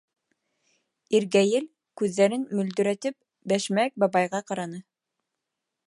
[1.19, 1.67] Иргәйел,
[2.03, 3.19] күҙҙәрен мөлдөрәтеп,
[3.53, 4.83] Бәшмәк бабайға ҡараны.